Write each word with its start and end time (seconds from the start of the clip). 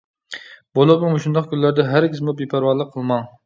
بولۇپمۇ 0.79 1.11
مۇشۇنداق 1.17 1.51
كۈنلەردە 1.53 1.87
ھەرگىزمۇ 1.93 2.39
بىپەرۋالىق 2.43 2.95
قىلماڭ. 2.97 3.35